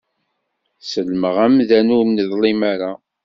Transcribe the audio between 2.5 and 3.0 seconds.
ara.